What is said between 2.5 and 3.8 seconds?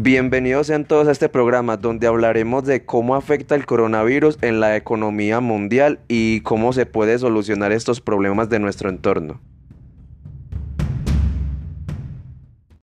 de cómo afecta el